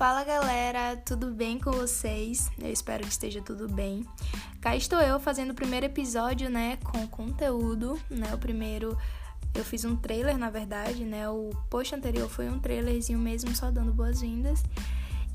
[0.00, 2.50] Fala galera, tudo bem com vocês?
[2.58, 4.02] Eu espero que esteja tudo bem.
[4.58, 8.32] Cá estou eu fazendo o primeiro episódio, né, com conteúdo, né?
[8.32, 8.96] O primeiro
[9.54, 11.28] eu fiz um trailer, na verdade, né?
[11.28, 14.64] O post anterior foi um trailerzinho mesmo, só dando boas-vindas.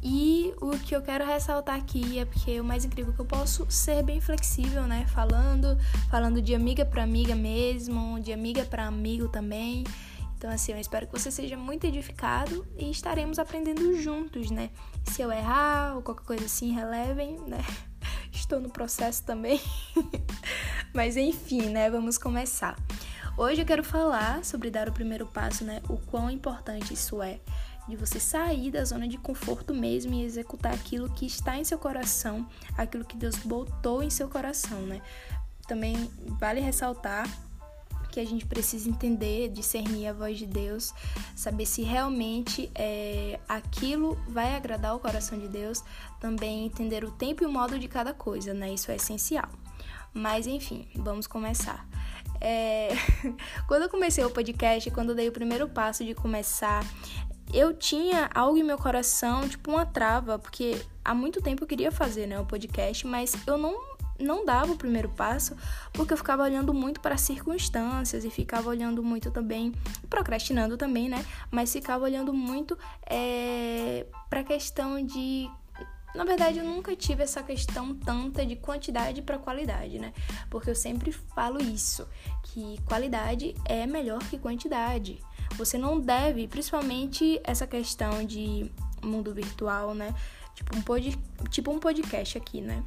[0.02, 3.26] E o que eu quero ressaltar aqui é porque o mais incrível é que eu
[3.26, 5.06] posso ser bem flexível, né?
[5.10, 5.78] Falando,
[6.10, 9.84] falando de amiga para amiga mesmo, de amiga para amigo também.
[10.38, 14.70] Então, assim, eu espero que você seja muito edificado e estaremos aprendendo juntos, né?
[15.06, 17.64] Se eu errar ou qualquer coisa assim, relevem, né?
[18.32, 19.62] Estou no processo também.
[20.94, 21.90] Mas enfim, né?
[21.90, 22.76] Vamos começar.
[23.38, 25.82] Hoje eu quero falar sobre dar o primeiro passo, né?
[25.90, 27.40] O quão importante isso é.
[27.88, 31.78] De você sair da zona de conforto mesmo e executar aquilo que está em seu
[31.78, 35.02] coração, aquilo que Deus botou em seu coração, né?
[35.68, 37.28] Também vale ressaltar
[38.16, 40.94] que a gente precisa entender, discernir a voz de Deus,
[41.36, 45.84] saber se realmente é, aquilo vai agradar o coração de Deus,
[46.18, 48.74] também entender o tempo e o modo de cada coisa, né?
[48.74, 49.50] Isso é essencial.
[50.14, 51.86] Mas enfim, vamos começar.
[52.40, 52.92] É...
[53.68, 56.86] quando eu comecei o podcast, quando eu dei o primeiro passo de começar,
[57.54, 61.92] eu tinha algo em meu coração, tipo uma trava, porque há muito tempo eu queria
[61.92, 65.56] fazer, né, o podcast, mas eu não não dava o primeiro passo
[65.94, 69.74] porque eu ficava olhando muito para as circunstâncias e ficava olhando muito também,
[70.10, 71.26] procrastinando também, né?
[71.52, 75.50] Mas ficava olhando muito é, para a questão de.
[76.14, 80.14] Na verdade, eu nunca tive essa questão tanta de quantidade para qualidade, né?
[80.50, 82.08] Porque eu sempre falo isso,
[82.42, 85.22] que qualidade é melhor que quantidade.
[85.58, 88.72] Você não deve, principalmente essa questão de
[89.04, 90.16] mundo virtual, né?
[90.54, 91.20] Tipo um, pod,
[91.50, 92.82] tipo um podcast aqui, né?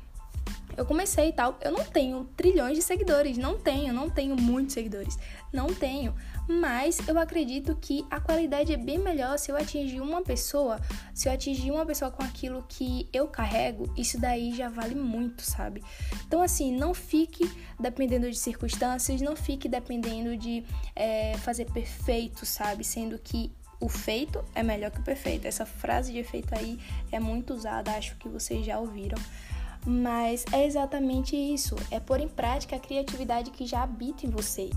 [0.79, 1.59] Eu comecei e tal.
[1.61, 5.19] Eu não tenho trilhões de seguidores, não tenho, não tenho muitos seguidores,
[5.53, 6.15] não tenho.
[6.49, 10.81] Mas eu acredito que a qualidade é bem melhor se eu atingir uma pessoa,
[11.13, 15.43] se eu atingir uma pessoa com aquilo que eu carrego, isso daí já vale muito,
[15.43, 15.83] sabe?
[16.27, 20.65] Então, assim, não fique dependendo de circunstâncias, não fique dependendo de
[20.95, 22.85] é, fazer perfeito, sabe?
[22.85, 25.47] Sendo que o feito é melhor que o perfeito.
[25.47, 26.79] Essa frase de efeito aí
[27.11, 29.19] é muito usada, acho que vocês já ouviram.
[29.87, 34.71] Mas é exatamente isso, é pôr em prática a criatividade que já habita em você.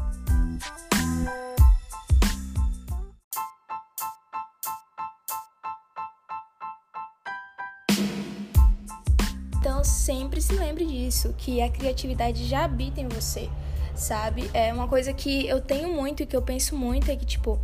[9.60, 13.48] Então sempre se lembre disso, que a criatividade já habita em você,
[13.96, 14.50] sabe?
[14.54, 17.60] É uma coisa que eu tenho muito e que eu penso muito é que tipo,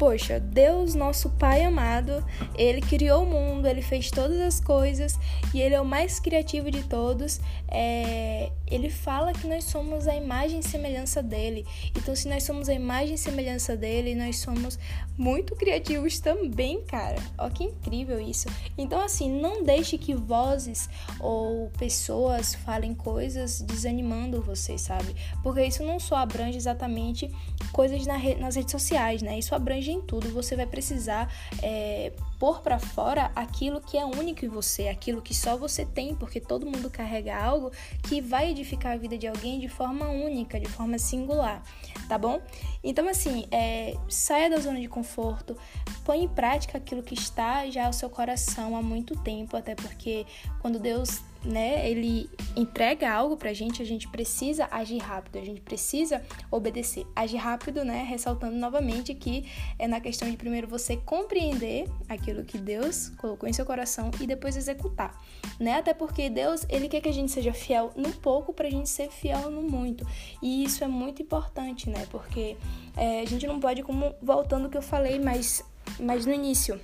[0.00, 2.24] Poxa, Deus, nosso Pai amado,
[2.56, 5.18] ele criou o mundo, ele fez todas as coisas
[5.52, 7.38] e ele é o mais criativo de todos.
[7.68, 8.50] É...
[8.66, 11.66] Ele fala que nós somos a imagem e semelhança dele.
[11.94, 14.78] Então, se nós somos a imagem e semelhança dele, nós somos
[15.18, 17.20] muito criativos também, cara.
[17.36, 18.48] Ó, que incrível isso.
[18.78, 25.14] Então, assim, não deixe que vozes ou pessoas falem coisas desanimando você, sabe?
[25.42, 27.30] Porque isso não só abrange exatamente
[27.72, 29.38] coisas nas redes sociais, né?
[29.38, 34.44] Isso abrange em tudo, você vai precisar é, pôr para fora aquilo que é único
[34.44, 37.70] em você, aquilo que só você tem, porque todo mundo carrega algo
[38.08, 41.62] que vai edificar a vida de alguém de forma única, de forma singular,
[42.08, 42.40] tá bom?
[42.82, 45.56] Então, assim, é, saia da zona de conforto,
[46.04, 50.26] põe em prática aquilo que está já ao seu coração há muito tempo, até porque
[50.60, 55.60] quando Deus né, ele entrega algo pra gente, a gente precisa agir rápido, a gente
[55.60, 57.06] precisa obedecer.
[57.16, 59.46] Agir rápido, né, ressaltando novamente que
[59.78, 64.26] é na questão de primeiro você compreender aquilo que Deus colocou em seu coração e
[64.26, 65.18] depois executar,
[65.58, 65.74] né?
[65.74, 69.10] Até porque Deus, ele quer que a gente seja fiel no pouco pra gente ser
[69.10, 70.06] fiel no muito.
[70.42, 72.06] E isso é muito importante, né?
[72.10, 72.56] Porque
[72.96, 75.64] é, a gente não pode, como voltando ao que eu falei, mas,
[75.98, 76.80] mas no início,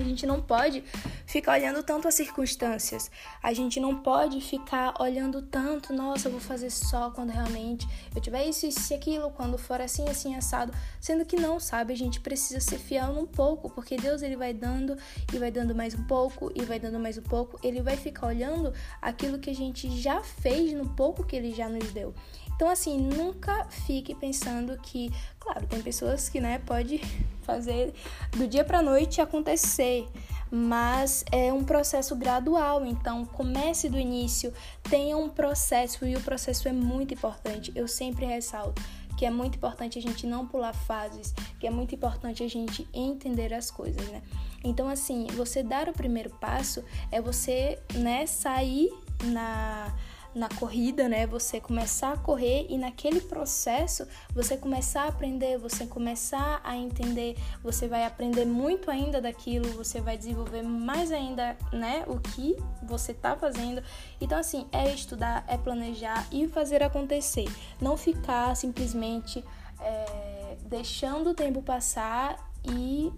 [0.00, 0.82] a gente não pode
[1.26, 3.10] ficar olhando tanto as circunstâncias.
[3.42, 8.20] A gente não pode ficar olhando tanto, nossa, eu vou fazer só quando realmente eu
[8.20, 10.72] tiver isso, isso e aquilo, quando for assim, assim, assado.
[11.00, 11.92] Sendo que não, sabe?
[11.92, 14.96] A gente precisa ser fiel num pouco, porque Deus ele vai dando
[15.32, 17.58] e vai dando mais um pouco e vai dando mais um pouco.
[17.62, 21.68] Ele vai ficar olhando aquilo que a gente já fez no pouco que ele já
[21.68, 22.14] nos deu.
[22.56, 27.00] Então, assim, nunca fique pensando que, claro, tem pessoas que, né, pode
[27.42, 27.92] fazer
[28.32, 30.08] do dia para noite acontecer,
[30.50, 32.84] mas é um processo gradual.
[32.86, 34.52] Então, comece do início,
[34.88, 37.70] tenha um processo e o processo é muito importante.
[37.74, 38.82] Eu sempre ressalto
[39.16, 42.86] que é muito importante a gente não pular fases, que é muito importante a gente
[42.92, 44.22] entender as coisas, né?
[44.62, 48.90] Então, assim, você dar o primeiro passo é você, né, sair
[49.24, 49.94] na
[50.36, 51.26] na corrida, né?
[51.26, 57.38] Você começar a correr e naquele processo você começar a aprender, você começar a entender,
[57.62, 62.04] você vai aprender muito ainda daquilo, você vai desenvolver mais ainda, né?
[62.06, 63.82] O que você tá fazendo.
[64.20, 67.48] Então, assim, é estudar, é planejar e fazer acontecer.
[67.80, 69.42] Não ficar simplesmente
[69.80, 73.10] é, deixando o tempo passar e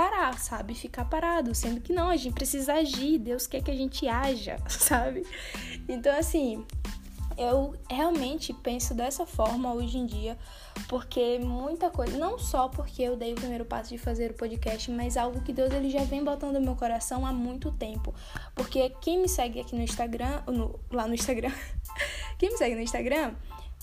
[0.00, 0.74] parar, sabe?
[0.74, 4.56] Ficar parado, sendo que não, a gente precisa agir, Deus quer que a gente haja,
[4.66, 5.26] sabe?
[5.86, 6.64] Então, assim,
[7.36, 10.38] eu realmente penso dessa forma hoje em dia,
[10.88, 14.90] porque muita coisa, não só porque eu dei o primeiro passo de fazer o podcast,
[14.90, 18.14] mas algo que Deus ele já vem botando no meu coração há muito tempo.
[18.54, 21.52] Porque quem me segue aqui no Instagram, no, lá no Instagram,
[22.40, 23.34] quem me segue no Instagram,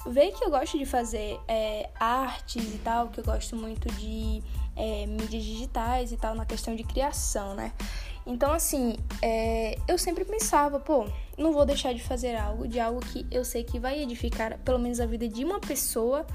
[0.08, 4.42] vê que eu gosto de fazer é, artes e tal, que eu gosto muito de
[4.78, 7.74] é, mídias digitais e tal, na questão de criação, né?
[8.26, 11.08] Então, assim, é, eu sempre pensava, pô,
[11.38, 14.78] não vou deixar de fazer algo, de algo que eu sei que vai edificar pelo
[14.78, 16.28] menos a vida de uma pessoa,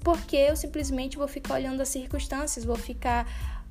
[0.00, 3.26] porque eu simplesmente vou ficar olhando as circunstâncias, vou ficar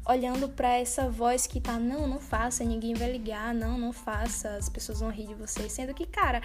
[0.07, 4.49] olhando para essa voz que tá, não, não faça, ninguém vai ligar, não, não faça,
[4.55, 6.41] as pessoas vão rir de você, sendo que, cara,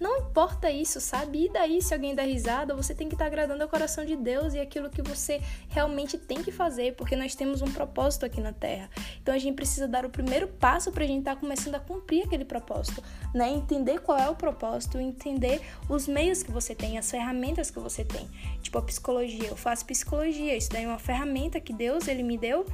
[0.00, 1.46] não importa isso, sabe?
[1.46, 4.16] E daí se alguém dá risada, você tem que estar tá agradando ao coração de
[4.16, 8.40] Deus e aquilo que você realmente tem que fazer, porque nós temos um propósito aqui
[8.40, 8.90] na Terra.
[9.22, 11.80] Então a gente precisa dar o primeiro passo para a gente estar tá começando a
[11.80, 13.02] cumprir aquele propósito,
[13.34, 13.50] né?
[13.50, 18.04] Entender qual é o propósito, entender os meios que você tem, as ferramentas que você
[18.04, 18.28] tem.
[18.62, 22.36] Tipo a psicologia, eu faço psicologia, isso daí é uma ferramenta que Deus ele me
[22.36, 22.66] deu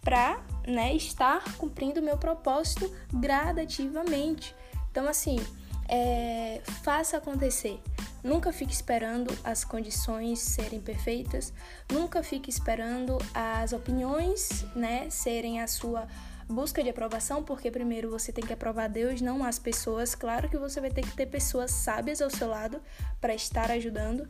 [0.00, 4.54] para, né, estar cumprindo o meu propósito gradativamente.
[4.90, 5.38] Então assim,
[5.88, 7.80] é, faça acontecer.
[8.22, 11.52] Nunca fique esperando as condições serem perfeitas,
[11.90, 16.06] nunca fique esperando as opiniões, né, serem a sua
[16.48, 20.14] busca de aprovação, porque primeiro você tem que aprovar Deus, não as pessoas.
[20.14, 22.80] Claro que você vai ter que ter pessoas sábias ao seu lado
[23.20, 24.26] para estar ajudando,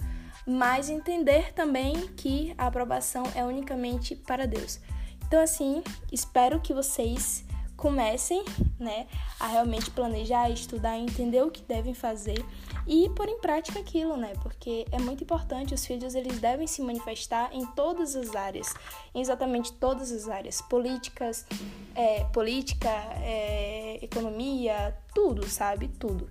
[0.46, 4.80] mas entender também que a aprovação é unicamente para Deus.
[5.26, 7.44] Então assim, espero que vocês
[7.78, 8.44] comecem,
[8.78, 9.06] né,
[9.38, 12.44] a realmente planejar, estudar, entender o que devem fazer
[12.86, 14.32] e pôr em prática aquilo, né?
[14.42, 18.74] Porque é muito importante, os filhos eles devem se manifestar em todas as áreas,
[19.14, 21.46] em exatamente todas as áreas, políticas,
[21.94, 22.90] é, política,
[23.22, 25.86] é, economia, tudo, sabe?
[25.86, 26.28] Tudo.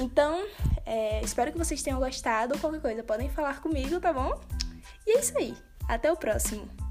[0.00, 0.44] Então,
[0.84, 2.58] é, espero que vocês tenham gostado.
[2.58, 4.38] Qualquer coisa, podem falar comigo, tá bom?
[5.06, 5.54] E é isso aí.
[5.88, 6.87] Até o próximo.